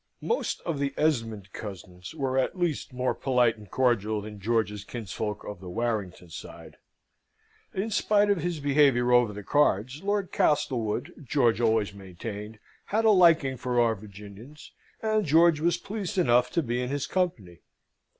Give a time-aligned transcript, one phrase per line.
[0.23, 5.43] Most of the Esmond cousins were at least more polite and cordial than George's kinsfolk
[5.43, 6.77] of the Warrington side.
[7.71, 13.11] In spite of his behaviour over the cards, Lord Castlewood, George always maintained, had a
[13.11, 14.71] liking for our Virginians,
[15.03, 17.59] and George was pleased enough to be in his company.